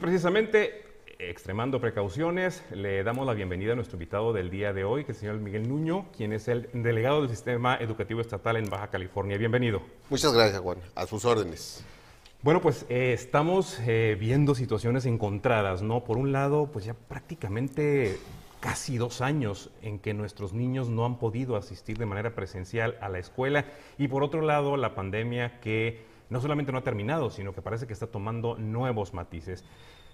Precisamente, 0.03 0.85
extremando 1.21 1.81
precauciones, 1.81 2.63
le 2.73 3.05
damos 3.05 3.25
la 3.25 3.35
bienvenida 3.35 3.73
a 3.73 3.77
nuestro 3.77 3.95
invitado 3.95 4.33
del 4.33 4.51
día 4.51 4.73
de 4.73 4.83
hoy, 4.85 5.05
que 5.05 5.13
es 5.13 5.19
el 5.19 5.21
señor 5.21 5.37
Miguel 5.37 5.69
Nuño, 5.69 6.07
quien 6.15 6.33
es 6.33 6.49
el 6.49 6.69
delegado 6.73 7.21
del 7.21 7.31
Sistema 7.31 7.77
Educativo 7.77 8.21
Estatal 8.21 8.57
en 8.57 8.69
Baja 8.69 8.89
California. 8.89 9.39
Bienvenido. 9.39 9.81
Muchas 10.11 10.35
gracias, 10.35 10.61
Juan. 10.61 10.79
A 10.97 11.07
sus 11.07 11.25
órdenes. 11.25 11.85
Bueno, 12.43 12.61
pues 12.61 12.85
eh, 12.89 13.13
estamos 13.13 13.79
eh, 13.87 14.17
viendo 14.19 14.57
situaciones 14.57 15.07
encontradas, 15.07 15.83
¿no? 15.83 16.03
Por 16.03 16.19
un 16.19 16.33
lado, 16.33 16.67
pues 16.73 16.85
ya 16.85 16.95
prácticamente 16.95 18.19
casi 18.59 18.99
dos 18.99 19.21
años 19.21 19.71
en 19.83 20.01
que 20.01 20.15
nuestros 20.15 20.53
niños 20.53 20.89
no 20.89 21.05
han 21.05 21.21
podido 21.21 21.55
asistir 21.55 21.97
de 21.99 22.07
manera 22.07 22.35
presencial 22.35 22.97
a 23.01 23.09
la 23.09 23.21
escuela 23.21 23.67
y 23.99 24.09
por 24.09 24.25
otro 24.25 24.41
lado, 24.41 24.77
la 24.77 24.97
pandemia 24.97 25.61
que 25.61 26.12
no 26.33 26.41
solamente 26.41 26.73
no 26.73 26.79
ha 26.79 26.83
terminado, 26.83 27.31
sino 27.31 27.53
que 27.53 27.61
parece 27.61 27.87
que 27.87 27.93
está 27.93 28.07
tomando 28.07 28.57
nuevos 28.57 29.13
matices. 29.13 29.63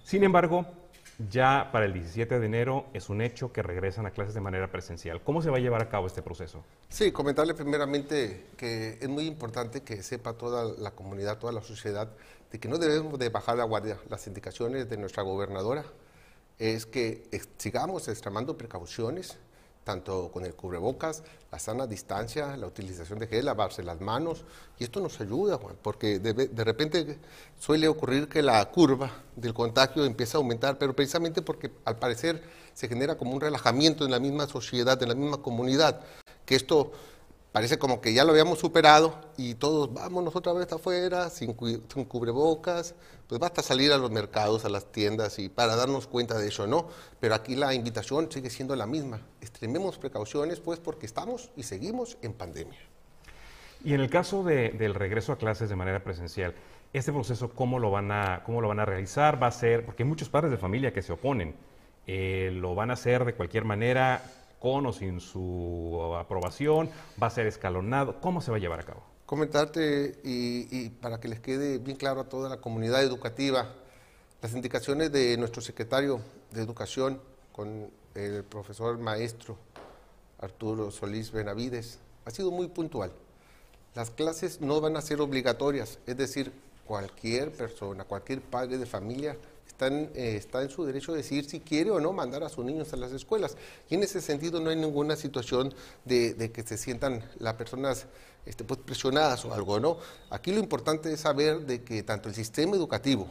Sin 0.03 0.23
embargo, 0.23 0.65
ya 1.29 1.69
para 1.71 1.85
el 1.85 1.93
17 1.93 2.39
de 2.39 2.45
enero 2.45 2.87
es 2.93 3.09
un 3.09 3.21
hecho 3.21 3.53
que 3.53 3.63
regresan 3.63 4.05
a 4.05 4.11
clases 4.11 4.33
de 4.33 4.41
manera 4.41 4.69
presencial. 4.69 5.21
¿Cómo 5.23 5.41
se 5.41 5.49
va 5.49 5.57
a 5.57 5.59
llevar 5.61 5.81
a 5.81 5.89
cabo 5.89 6.07
este 6.07 6.21
proceso? 6.21 6.63
Sí, 6.89 7.13
comentarle 7.13 7.53
primeramente 7.53 8.47
que 8.57 8.97
es 8.99 9.07
muy 9.07 9.27
importante 9.27 9.81
que 9.81 10.03
sepa 10.03 10.33
toda 10.33 10.65
la 10.77 10.91
comunidad, 10.91 11.37
toda 11.37 11.53
la 11.53 11.61
sociedad, 11.61 12.09
de 12.51 12.59
que 12.59 12.67
no 12.67 12.77
debemos 12.77 13.17
de 13.17 13.29
bajar 13.29 13.57
la 13.57 13.63
guardia. 13.63 13.97
Las 14.09 14.27
indicaciones 14.27 14.89
de 14.89 14.97
nuestra 14.97 15.23
gobernadora 15.23 15.85
es 16.57 16.85
que 16.85 17.29
sigamos 17.57 18.09
extremando 18.09 18.57
precauciones, 18.57 19.37
tanto 19.83 20.29
con 20.31 20.45
el 20.45 20.53
cubrebocas, 20.53 21.23
la 21.51 21.59
sana 21.59 21.87
distancia, 21.87 22.55
la 22.57 22.67
utilización 22.67 23.19
de 23.19 23.27
gel, 23.27 23.45
lavarse 23.45 23.81
las 23.81 24.01
manos, 24.01 24.43
y 24.77 24.83
esto 24.83 24.99
nos 24.99 25.19
ayuda, 25.19 25.59
porque 25.59 26.19
de, 26.19 26.33
de, 26.33 26.63
repente 26.63 27.17
suele 27.59 27.87
ocurrir 27.87 28.27
que 28.29 28.41
la 28.41 28.63
curva 28.69 29.11
del 29.35 29.53
contagio 29.53 30.05
empieza 30.05 30.37
a 30.37 30.41
aumentar, 30.41 30.77
pero 30.77 30.95
precisamente 30.95 31.41
porque 31.41 31.71
al 31.85 31.97
parecer 31.97 32.43
se 32.73 32.87
genera 32.87 33.17
como 33.17 33.31
un 33.33 33.41
relajamiento 33.41 34.05
en 34.05 34.11
la 34.11 34.19
misma 34.19 34.47
sociedad, 34.47 35.01
en 35.01 35.09
la 35.09 35.15
misma 35.15 35.37
comunidad, 35.37 36.01
que 36.45 36.55
esto 36.55 36.91
parece 37.51 37.79
como 37.79 37.99
que 38.01 38.13
ya 38.13 38.23
lo 38.23 38.31
habíamos 38.31 38.59
superado 38.59 39.15
y 39.37 39.55
todos 39.55 39.93
vámonos 39.93 40.35
otra 40.35 40.53
vez 40.53 40.71
afuera, 40.71 41.29
sin, 41.29 41.55
sin, 41.91 42.05
cubrebocas, 42.05 42.93
pues 43.29 43.39
basta 43.39 43.61
salir 43.61 43.93
a 43.93 43.97
los 43.97 44.09
mercados, 44.09 44.65
a 44.65 44.69
las 44.69 44.91
tiendas 44.91 45.37
y 45.37 45.49
para 45.49 45.75
darnos 45.75 46.07
cuenta 46.07 46.39
de 46.39 46.47
eso, 46.47 46.65
¿no? 46.65 46.87
Pero 47.19 47.35
aquí 47.35 47.55
la 47.55 47.75
invitación 47.75 48.31
sigue 48.31 48.49
siendo 48.49 48.75
la 48.75 48.87
misma. 48.87 49.21
Extrememos 49.39 49.99
precauciones, 49.99 50.59
pues, 50.59 50.79
porque 50.79 51.05
estamos 51.05 51.51
y 51.55 51.61
seguimos 51.61 52.17
en 52.23 52.33
pandemia. 52.33 52.79
Y 53.83 53.93
en 53.93 54.01
el 54.01 54.09
caso 54.09 54.43
de, 54.43 54.71
del 54.71 54.95
regreso 54.95 55.31
a 55.31 55.37
clases 55.37 55.69
de 55.69 55.75
manera 55.75 56.03
presencial, 56.03 56.55
¿este 56.91 57.13
proceso 57.13 57.51
cómo 57.51 57.77
lo, 57.77 57.91
van 57.91 58.11
a, 58.11 58.41
cómo 58.43 58.61
lo 58.61 58.67
van 58.67 58.79
a 58.79 58.85
realizar? 58.85 59.41
¿Va 59.41 59.45
a 59.45 59.51
ser, 59.51 59.85
porque 59.85 60.01
hay 60.01 60.09
muchos 60.09 60.27
padres 60.27 60.49
de 60.49 60.57
familia 60.57 60.91
que 60.91 61.03
se 61.03 61.13
oponen, 61.13 61.53
eh, 62.07 62.49
¿lo 62.51 62.73
van 62.73 62.89
a 62.89 62.93
hacer 62.93 63.25
de 63.25 63.35
cualquier 63.35 63.63
manera? 63.63 64.23
con 64.59 64.85
o 64.85 64.91
sin 64.91 65.21
su 65.21 66.13
aprobación, 66.19 66.89
va 67.21 67.27
a 67.27 67.29
ser 67.29 67.47
escalonado, 67.47 68.19
¿cómo 68.19 68.41
se 68.41 68.51
va 68.51 68.57
a 68.57 68.59
llevar 68.59 68.81
a 68.81 68.83
cabo? 68.83 69.08
Comentarte 69.29 70.19
y, 70.23 70.67
y, 70.75 70.89
para 70.89 71.19
que 71.19 71.27
les 71.27 71.39
quede 71.39 71.77
bien 71.77 71.97
claro 71.97 72.21
a 72.21 72.23
toda 72.23 72.49
la 72.49 72.57
comunidad 72.57 73.03
educativa, 73.03 73.75
las 74.41 74.53
indicaciones 74.53 75.11
de 75.11 75.37
nuestro 75.37 75.61
secretario 75.61 76.19
de 76.49 76.63
Educación 76.63 77.21
con 77.51 77.91
el 78.15 78.43
profesor 78.43 78.97
maestro 78.97 79.55
Arturo 80.39 80.89
Solís 80.89 81.31
Benavides 81.31 81.99
ha 82.25 82.31
sido 82.31 82.49
muy 82.49 82.69
puntual. 82.69 83.11
Las 83.93 84.09
clases 84.09 84.61
no 84.61 84.81
van 84.81 84.97
a 84.97 85.01
ser 85.03 85.21
obligatorias, 85.21 85.99
es 86.07 86.17
decir, 86.17 86.51
cualquier 86.87 87.51
persona, 87.51 88.05
cualquier 88.05 88.41
padre 88.41 88.79
de 88.79 88.87
familia 88.87 89.37
están, 89.69 90.09
eh, 90.15 90.35
está 90.35 90.61
en 90.61 90.69
su 90.69 90.83
derecho 90.83 91.13
de 91.13 91.19
decidir 91.19 91.49
si 91.49 91.59
quiere 91.59 91.91
o 91.91 91.99
no 91.99 92.11
mandar 92.11 92.43
a 92.43 92.49
sus 92.49 92.65
niños 92.65 92.91
a 92.91 92.97
las 92.97 93.11
escuelas. 93.11 93.55
Y 93.89 93.95
en 93.95 94.03
ese 94.03 94.19
sentido 94.19 94.59
no 94.59 94.71
hay 94.71 94.75
ninguna 94.75 95.15
situación 95.15 95.73
de, 96.05 96.51
que 96.51 96.63
se 96.63 96.77
sientan 96.77 97.23
las 97.37 97.53
personas 97.53 98.07
este, 98.45 98.63
pues, 98.63 98.79
presionadas 98.79 99.45
o 99.45 99.53
algo, 99.53 99.79
¿no? 99.79 99.97
Aquí 100.31 100.51
lo 100.51 100.59
importante 100.59 101.13
es 101.13 101.21
saber 101.21 101.65
de 101.65 101.83
que 101.83 102.03
tanto 102.03 102.27
el 102.27 102.35
sistema 102.35 102.75
educativo 102.75 103.27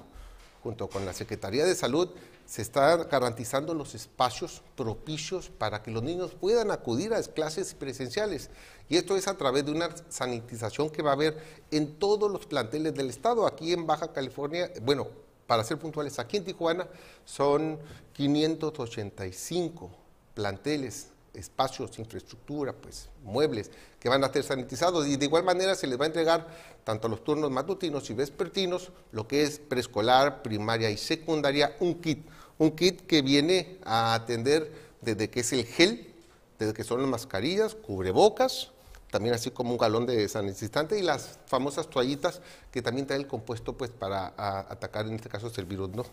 junto 0.62 0.88
con 0.88 1.04
la 1.04 1.12
Secretaría 1.12 1.64
de 1.64 1.74
Salud 1.74 2.08
se 2.46 2.62
están 2.62 3.06
garantizando 3.10 3.74
los 3.74 3.94
espacios 3.94 4.62
propicios 4.74 5.50
para 5.50 5.82
que 5.82 5.90
los 5.90 6.02
niños 6.02 6.34
puedan 6.34 6.70
acudir 6.70 7.12
a 7.12 7.18
las 7.18 7.28
clases 7.28 7.74
presenciales. 7.74 8.48
Y 8.88 8.96
esto 8.96 9.16
es 9.16 9.28
a 9.28 9.36
través 9.36 9.66
de 9.66 9.72
una 9.72 9.90
sanitización 10.08 10.88
que 10.88 11.02
va 11.02 11.10
a 11.10 11.14
haber 11.14 11.36
en 11.70 11.98
todos 11.98 12.30
los 12.30 12.46
planteles 12.46 12.94
del 12.94 13.10
Estado. 13.10 13.46
Aquí 13.46 13.72
en 13.72 13.86
Baja 13.86 14.14
California, 14.14 14.70
bueno, 14.80 15.08
para 15.48 15.64
ser 15.64 15.78
puntuales, 15.78 16.18
aquí 16.18 16.36
en 16.36 16.44
Tijuana 16.44 16.86
son 17.24 17.78
585 18.12 19.90
planteles, 20.34 21.08
espacios, 21.32 21.98
infraestructura, 21.98 22.74
pues 22.74 23.08
muebles 23.24 23.70
que 23.98 24.10
van 24.10 24.22
a 24.24 24.30
ser 24.30 24.44
sanitizados 24.44 25.06
y 25.06 25.16
de 25.16 25.24
igual 25.24 25.44
manera 25.44 25.74
se 25.74 25.86
les 25.86 25.98
va 25.98 26.04
a 26.04 26.08
entregar 26.08 26.46
tanto 26.84 27.06
a 27.06 27.10
los 27.10 27.24
turnos 27.24 27.50
matutinos 27.50 28.10
y 28.10 28.12
vespertinos, 28.12 28.92
lo 29.10 29.26
que 29.26 29.42
es 29.42 29.58
preescolar, 29.58 30.42
primaria 30.42 30.90
y 30.90 30.98
secundaria, 30.98 31.74
un 31.80 31.94
kit, 31.94 32.26
un 32.58 32.72
kit 32.72 33.06
que 33.06 33.22
viene 33.22 33.78
a 33.86 34.12
atender 34.12 34.70
desde 35.00 35.30
que 35.30 35.40
es 35.40 35.52
el 35.54 35.64
gel, 35.64 36.12
desde 36.58 36.74
que 36.74 36.84
son 36.84 37.00
las 37.00 37.08
mascarillas, 37.08 37.74
cubrebocas, 37.74 38.70
también 39.10 39.34
así 39.34 39.50
como 39.50 39.72
un 39.72 39.78
galón 39.78 40.06
de 40.06 40.28
sanitizante 40.28 40.98
y 40.98 41.02
las 41.02 41.38
famosas 41.46 41.88
toallitas 41.88 42.40
que 42.70 42.82
también 42.82 43.06
trae 43.06 43.18
el 43.18 43.26
compuesto 43.26 43.76
pues 43.76 43.90
para 43.90 44.32
a, 44.36 44.60
atacar 44.70 45.06
en 45.06 45.14
este 45.14 45.28
caso 45.28 45.50
el 45.56 45.64
virus, 45.64 45.90
¿no? 45.90 46.04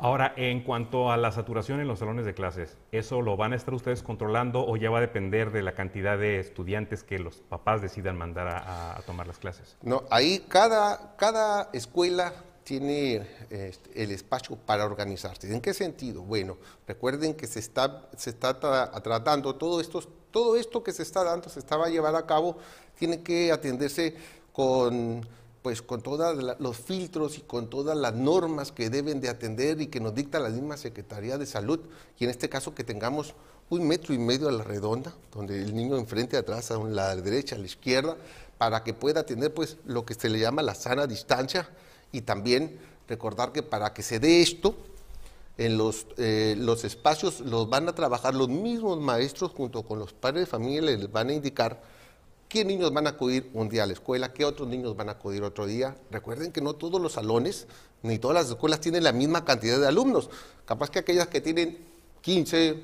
Ahora, 0.00 0.32
en 0.36 0.62
cuanto 0.62 1.10
a 1.10 1.16
la 1.16 1.32
saturación 1.32 1.80
en 1.80 1.88
los 1.88 1.98
salones 1.98 2.24
de 2.24 2.32
clases, 2.32 2.76
¿eso 2.92 3.20
lo 3.20 3.36
van 3.36 3.52
a 3.52 3.56
estar 3.56 3.74
ustedes 3.74 4.04
controlando 4.04 4.64
o 4.64 4.76
ya 4.76 4.90
va 4.90 4.98
a 4.98 5.00
depender 5.00 5.50
de 5.50 5.60
la 5.62 5.72
cantidad 5.72 6.16
de 6.16 6.38
estudiantes 6.38 7.02
que 7.02 7.18
los 7.18 7.38
papás 7.38 7.82
decidan 7.82 8.16
mandar 8.16 8.46
a, 8.46 8.96
a 8.96 9.02
tomar 9.02 9.26
las 9.26 9.38
clases? 9.38 9.76
No, 9.82 10.04
ahí 10.10 10.44
cada, 10.46 11.16
cada 11.16 11.68
escuela 11.72 12.32
tiene 12.68 13.26
este, 13.48 14.02
el 14.02 14.10
espacio 14.10 14.54
para 14.54 14.84
organizarse. 14.84 15.50
¿En 15.50 15.62
qué 15.62 15.72
sentido? 15.72 16.20
Bueno, 16.20 16.58
recuerden 16.86 17.32
que 17.32 17.46
se 17.46 17.60
está, 17.60 18.10
se 18.14 18.28
está 18.28 18.60
tratando 18.60 19.54
todo 19.54 19.80
esto, 19.80 20.02
todo 20.30 20.54
esto 20.54 20.82
que 20.82 20.92
se 20.92 21.02
está 21.02 21.24
dando, 21.24 21.48
se 21.48 21.60
estaba 21.60 21.86
a 21.86 21.88
llevar 21.88 22.14
a 22.14 22.26
cabo, 22.26 22.58
tiene 22.98 23.22
que 23.22 23.50
atenderse 23.50 24.14
con 24.52 25.26
pues 25.62 25.82
con 25.82 26.02
todos 26.02 26.56
los 26.60 26.76
filtros 26.76 27.38
y 27.38 27.40
con 27.40 27.68
todas 27.68 27.96
las 27.96 28.14
normas 28.14 28.70
que 28.70 28.90
deben 28.90 29.20
de 29.20 29.28
atender 29.30 29.80
y 29.80 29.88
que 29.88 29.98
nos 29.98 30.14
dicta 30.14 30.38
la 30.38 30.50
misma 30.50 30.76
Secretaría 30.76 31.36
de 31.36 31.46
Salud, 31.46 31.80
y 32.18 32.24
en 32.24 32.30
este 32.30 32.48
caso 32.48 32.74
que 32.74 32.84
tengamos 32.84 33.34
un 33.68 33.86
metro 33.86 34.14
y 34.14 34.18
medio 34.18 34.48
a 34.48 34.52
la 34.52 34.62
redonda, 34.62 35.14
donde 35.32 35.62
el 35.62 35.74
niño 35.74 35.96
enfrente, 35.96 36.36
atrás, 36.36 36.70
a 36.70 36.78
la 36.78 37.16
derecha, 37.16 37.56
a 37.56 37.58
la 37.58 37.66
izquierda, 37.66 38.16
para 38.56 38.84
que 38.84 38.94
pueda 38.94 39.20
atender 39.20 39.52
pues 39.52 39.78
lo 39.84 40.04
que 40.04 40.14
se 40.14 40.28
le 40.28 40.38
llama 40.38 40.62
la 40.62 40.74
sana 40.74 41.06
distancia 41.06 41.68
y 42.12 42.22
también 42.22 42.78
recordar 43.08 43.52
que 43.52 43.62
para 43.62 43.92
que 43.94 44.02
se 44.02 44.20
dé 44.20 44.42
esto, 44.42 44.74
en 45.58 45.76
los, 45.76 46.06
eh, 46.16 46.54
los 46.56 46.84
espacios 46.84 47.40
los 47.40 47.68
van 47.68 47.88
a 47.88 47.94
trabajar 47.94 48.34
los 48.34 48.48
mismos 48.48 49.00
maestros 49.00 49.50
junto 49.50 49.82
con 49.82 49.98
los 49.98 50.12
padres 50.12 50.42
de 50.42 50.46
familia, 50.46 50.82
les 50.82 51.10
van 51.10 51.30
a 51.30 51.32
indicar 51.32 51.82
qué 52.48 52.64
niños 52.64 52.92
van 52.92 53.06
a 53.06 53.10
acudir 53.10 53.50
un 53.52 53.68
día 53.68 53.82
a 53.82 53.86
la 53.86 53.92
escuela, 53.92 54.32
qué 54.32 54.44
otros 54.44 54.68
niños 54.68 54.96
van 54.96 55.08
a 55.08 55.12
acudir 55.12 55.42
otro 55.42 55.66
día. 55.66 55.96
Recuerden 56.10 56.52
que 56.52 56.60
no 56.60 56.74
todos 56.74 57.00
los 57.00 57.12
salones 57.12 57.66
ni 58.02 58.18
todas 58.18 58.36
las 58.36 58.50
escuelas 58.50 58.80
tienen 58.80 59.02
la 59.02 59.12
misma 59.12 59.44
cantidad 59.44 59.78
de 59.78 59.86
alumnos. 59.86 60.30
Capaz 60.64 60.90
que 60.90 61.00
aquellas 61.00 61.26
que 61.26 61.40
tienen 61.40 61.78
15 62.22 62.80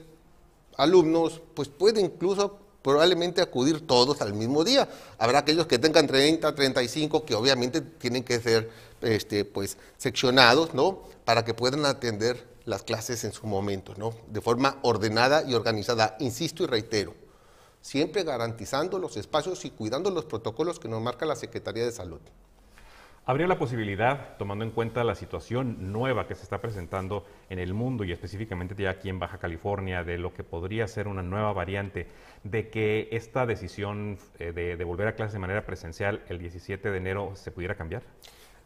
alumnos, 0.77 1.41
pues 1.55 1.69
pueden 1.69 2.07
incluso 2.07 2.59
probablemente 2.83 3.41
acudir 3.41 3.87
todos 3.87 4.21
al 4.21 4.35
mismo 4.35 4.65
día. 4.65 4.89
Habrá 5.19 5.39
aquellos 5.39 5.67
que 5.67 5.79
tengan 5.79 6.07
30, 6.07 6.55
35, 6.55 7.25
que 7.25 7.35
obviamente 7.35 7.81
tienen 7.81 8.25
que 8.25 8.41
ser 8.41 8.71
este, 9.05 9.45
pues, 9.45 9.79
seccionados, 9.97 10.75
¿no? 10.75 11.03
Para 11.25 11.45
que 11.45 11.55
puedan 11.55 11.87
atender 11.87 12.47
las 12.65 12.83
clases 12.83 13.25
en 13.25 13.33
su 13.33 13.47
momento, 13.47 13.95
¿no? 13.97 14.15
De 14.29 14.41
forma 14.41 14.79
ordenada 14.83 15.45
y 15.49 15.55
organizada. 15.55 16.17
Insisto 16.21 16.65
y 16.65 16.67
reitero, 16.67 17.15
siempre 17.81 18.25
garantizando 18.25 18.99
los 18.99 19.17
espacios 19.17 19.65
y 19.65 19.71
cuidando 19.71 20.11
los 20.11 20.25
protocolos 20.25 20.79
que 20.79 20.89
nos 20.89 21.03
marca 21.03 21.27
la 21.27 21.37
Secretaría 21.37 21.85
de 21.85 21.93
Salud. 21.93 22.21
¿Habría 23.27 23.47
la 23.47 23.59
posibilidad, 23.59 24.37
tomando 24.37 24.67
en 24.67 24.71
cuenta 24.71 25.03
la 25.03 25.15
situación 25.15 25.93
nueva 25.93 26.27
que 26.27 26.35
se 26.35 26.43
está 26.43 26.61
presentando 26.61 27.25
en 27.49 27.59
el 27.59 27.73
mundo 27.73 28.05
y 28.05 28.13
específicamente 28.13 28.75
ya 28.75 28.91
aquí 28.91 29.09
en 29.09 29.19
Baja 29.19 29.39
California, 29.39 30.05
de 30.05 30.19
lo 30.19 30.35
que 30.35 30.45
podría 30.45 30.87
ser 30.87 31.09
una 31.09 31.23
nueva 31.23 31.55
variante, 31.55 32.07
de 32.43 32.69
que 32.69 33.09
esta 33.13 33.47
decisión 33.47 34.19
eh, 34.39 34.53
de, 34.53 34.85
volver 34.85 35.09
a 35.09 35.15
clases 35.15 35.33
de 35.33 35.39
manera 35.39 35.65
presencial 35.65 36.23
el 36.29 36.39
17 36.39 36.91
de 36.91 36.97
enero 36.99 37.33
se 37.35 37.51
pudiera 37.51 37.77
cambiar? 37.77 38.03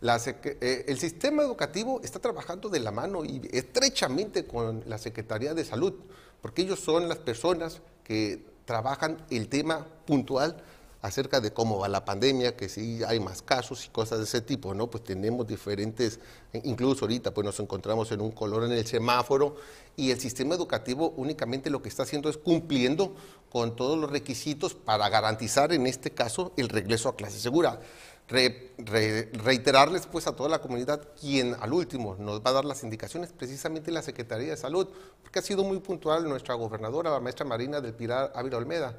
Eh, 0.00 0.85
el 0.87 0.99
sistema 0.99 1.43
educativo 1.43 2.00
está 2.05 2.21
trabajando 2.21 2.69
de 2.69 2.78
la 2.78 2.93
mano 2.93 3.25
y 3.25 3.49
estrechamente 3.52 4.47
con 4.47 4.85
la 4.87 4.97
Secretaría 4.97 5.55
de 5.55 5.64
Salud, 5.64 5.95
porque 6.40 6.62
ellos 6.62 6.78
son 6.78 7.09
las 7.09 7.19
personas 7.19 7.81
que 8.05 8.45
trabajan 8.64 9.25
el 9.31 9.49
tema 9.49 9.87
puntual 10.07 10.62
acerca 11.02 11.40
de 11.40 11.52
cómo 11.52 11.78
va 11.78 11.88
la 11.88 12.05
pandemia, 12.05 12.57
que 12.57 12.69
si 12.69 13.02
hay 13.05 13.21
más 13.21 13.43
casos 13.43 13.87
y 13.87 13.88
cosas 13.88 14.18
de 14.18 14.25
ese 14.25 14.40
tipo, 14.40 14.75
¿no? 14.75 14.88
Pues 14.88 15.05
tenemos 15.05 15.46
diferentes, 15.46 16.18
incluso 16.64 17.05
ahorita 17.05 17.33
pues 17.33 17.44
nos 17.44 17.59
encontramos 17.61 18.11
en 18.11 18.20
un 18.20 18.33
color 18.33 18.64
en 18.64 18.73
el 18.73 18.87
semáforo 18.87 19.57
y 19.96 20.11
el 20.11 20.20
sistema 20.20 20.55
educativo 20.55 21.14
únicamente 21.16 21.70
lo 21.70 21.83
que 21.83 21.88
está 21.88 22.03
haciendo 22.03 22.29
es 22.29 22.37
cumpliendo 22.37 23.14
con 23.51 23.77
todos 23.77 23.96
los 23.96 24.11
requisitos 24.11 24.75
para 24.75 25.09
garantizar 25.09 25.73
en 25.73 25.87
este 25.87 26.11
caso 26.11 26.53
el 26.57 26.68
regreso 26.68 27.09
a 27.09 27.16
clase 27.16 27.38
segura. 27.38 27.81
Reiterarles 28.29 30.07
pues 30.07 30.27
a 30.27 30.37
toda 30.37 30.51
la 30.51 30.61
comunidad 30.61 31.09
quien 31.19 31.57
al 31.61 31.73
último 31.73 32.14
nos 32.19 32.41
va 32.41 32.51
a 32.51 32.53
dar 32.53 32.64
las 32.67 32.83
indicaciones 32.83 33.33
precisamente 33.33 33.91
la 33.91 34.03
Secretaría 34.03 34.51
de 34.51 34.57
Salud, 34.57 34.88
porque 35.23 35.38
ha 35.38 35.43
sido 35.43 35.64
muy 35.64 35.79
puntual 35.81 36.29
nuestra 36.29 36.55
gobernadora, 36.55 37.11
la 37.11 37.21
maestra 37.21 37.47
Marina 37.47 37.81
del 37.81 37.95
Pilar 37.95 38.33
Ávila 38.35 38.59
Olmeda, 38.59 38.97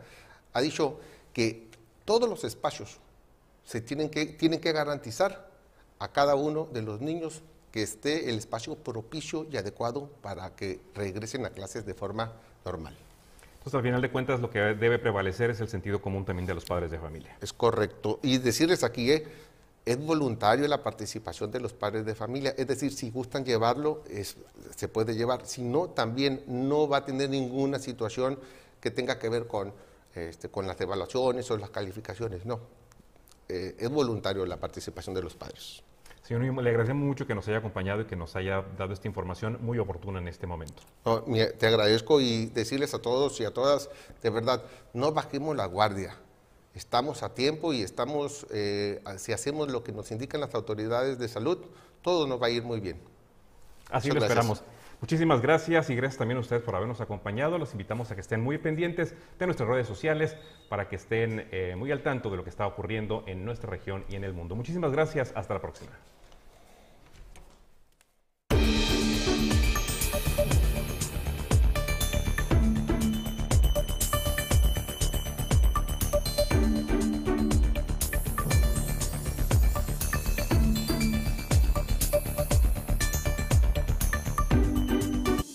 ha 0.54 0.62
dicho 0.62 1.00
que 1.32 1.68
todos 2.06 2.28
los 2.28 2.44
espacios 2.44 2.98
se 3.64 3.82
tienen 3.82 4.10
que, 4.10 4.26
tienen 4.26 4.60
que 4.60 4.72
garantizar 4.72 5.48
a 6.00 6.08
cada 6.08 6.34
uno 6.34 6.68
de 6.74 6.82
los 6.82 7.02
niños 7.02 7.44
que 7.72 7.84
esté 7.84 8.30
el 8.30 8.38
espacio 8.40 8.76
propicio 8.76 9.46
y 9.52 9.58
adecuado 9.58 10.10
para 10.24 10.56
que 10.56 10.80
regresen 10.96 11.46
a 11.46 11.52
clases 11.52 11.86
de 11.86 11.94
forma 11.94 12.34
normal. 12.66 12.96
Entonces, 13.60 13.76
al 13.76 13.84
final 13.84 14.02
de 14.02 14.10
cuentas, 14.10 14.40
lo 14.40 14.50
que 14.50 14.60
debe 14.60 15.00
prevalecer 15.00 15.50
es 15.50 15.60
el 15.62 15.68
sentido 15.68 16.02
común 16.02 16.26
también 16.26 16.48
de 16.48 16.56
los 16.56 16.66
padres 16.66 16.92
de 16.92 16.98
familia. 16.98 17.38
Es 17.42 17.54
correcto. 17.54 18.20
Y 18.24 18.38
decirles 18.38 18.84
aquí, 18.84 19.12
eh, 19.12 19.28
es 19.86 19.98
voluntario 19.98 20.68
la 20.68 20.82
participación 20.82 21.52
de 21.52 21.60
los 21.60 21.74
padres 21.74 22.06
de 22.06 22.16
familia. 22.16 22.54
Es 22.58 22.68
decir, 22.68 22.92
si 22.92 23.12
gustan 23.12 23.46
llevarlo, 23.46 24.04
se 24.76 24.88
puede 24.88 25.16
llevar. 25.16 25.46
Si 25.46 25.62
no, 25.62 25.90
también 25.90 26.44
no 26.48 26.88
va 26.88 26.98
a 26.98 27.06
tener 27.06 27.30
ninguna 27.30 27.80
situación 27.80 28.40
que 28.80 28.92
tenga 28.92 29.20
que 29.20 29.30
ver 29.30 29.48
con 29.48 29.74
este, 30.16 30.50
con 30.50 30.66
las 30.66 30.80
evaluaciones 30.82 31.50
o 31.52 31.58
las 31.58 31.70
calificaciones, 31.70 32.46
no. 32.46 32.60
Eh, 33.48 33.76
es 33.78 33.90
voluntario 33.90 34.46
la 34.46 34.58
participación 34.58 35.14
de 35.14 35.22
los 35.22 35.36
padres. 35.36 35.84
Señor 36.30 36.64
le 36.64 36.70
agradecemos 36.70 37.04
mucho 37.04 37.26
que 37.26 37.34
nos 37.34 37.48
haya 37.48 37.58
acompañado 37.58 38.02
y 38.02 38.06
que 38.06 38.16
nos 38.16 38.36
haya 38.36 38.64
dado 38.78 38.94
esta 38.94 39.08
información 39.08 39.58
muy 39.62 39.80
oportuna 39.80 40.20
en 40.20 40.28
este 40.28 40.46
momento. 40.46 40.84
te 41.58 41.66
agradezco 41.66 42.22
y 42.22 42.46
decirles 42.46 42.94
a 42.94 43.00
todos 43.00 43.42
y 43.42 43.46
a 43.46 43.52
todas, 43.52 43.90
de 44.22 44.30
verdad, 44.30 44.62
no 44.94 45.12
bajemos 45.12 45.56
la 45.56 45.66
guardia. 45.66 46.16
Estamos 46.76 47.24
a 47.24 47.34
tiempo 47.34 47.74
y 47.74 47.82
estamos, 47.82 48.46
eh, 48.52 49.02
si 49.18 49.34
hacemos 49.34 49.72
lo 49.72 49.84
que 49.84 49.92
nos 49.92 50.12
indican 50.12 50.40
las 50.40 50.54
autoridades 50.54 51.18
de 51.18 51.28
salud, 51.28 51.66
todo 52.04 52.28
nos 52.28 52.40
va 52.40 52.46
a 52.46 52.50
ir 52.52 52.62
muy 52.62 52.80
bien. 52.80 53.02
Así 53.90 54.12
lo 54.12 54.20
esperamos. 54.20 54.64
Muchísimas 55.02 55.42
gracias 55.42 55.90
y 55.90 55.96
gracias 55.96 56.20
también 56.20 56.38
a 56.38 56.42
ustedes 56.42 56.62
por 56.62 56.76
habernos 56.76 57.02
acompañado. 57.02 57.58
Los 57.58 57.72
invitamos 57.72 58.12
a 58.12 58.16
que 58.16 58.22
estén 58.22 58.42
muy 58.42 58.60
pendientes 58.60 59.16
de 59.40 59.46
nuestras 59.48 59.68
redes 59.68 59.88
sociales 59.88 60.38
para 60.70 60.90
que 60.90 60.98
estén 60.98 61.48
eh, 61.52 61.74
muy 61.76 61.92
al 61.92 62.04
tanto 62.04 62.30
de 62.30 62.38
lo 62.38 62.44
que 62.44 62.52
está 62.52 62.68
ocurriendo 62.68 63.24
en 63.26 63.46
nuestra 63.46 63.68
región 63.68 64.06
y 64.10 64.16
en 64.16 64.24
el 64.24 64.34
mundo. 64.34 64.56
Muchísimas 64.56 64.92
gracias. 64.92 65.34
Hasta 65.36 65.56
la 65.56 65.62
próxima. 65.62 65.90